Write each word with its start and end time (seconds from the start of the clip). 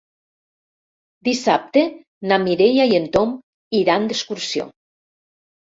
Dissabte 1.27 1.85
na 2.33 2.41
Mireia 2.47 2.89
i 2.95 2.99
en 3.03 3.09
Tom 3.19 3.39
iran 3.83 4.11
d'excursió. 4.13 4.71